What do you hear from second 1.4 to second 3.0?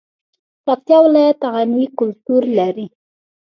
غني کلتور لري